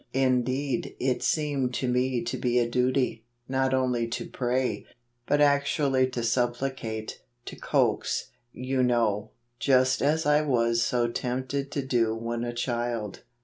Indeed 0.15 0.95
it 0.99 1.21
seemed 1.21 1.75
to 1.75 1.87
me 1.87 2.23
to 2.23 2.35
be 2.35 2.57
a 2.57 2.67
duty, 2.67 3.23
not 3.47 3.71
only 3.71 4.07
to 4.07 4.25
pray, 4.27 4.87
but 5.27 5.41
actually 5.41 6.07
to 6.09 6.23
supplicate, 6.23 7.21
to 7.45 7.55
coax, 7.55 8.31
you 8.51 8.81
know, 8.81 9.29
just 9.59 10.01
as 10.01 10.25
I 10.25 10.41
was 10.41 10.81
so 10.81 11.07
tempted 11.07 11.69
to 11.73 11.83
do 11.85 12.15
when 12.15 12.43
a 12.43 12.51
child. 12.51 13.21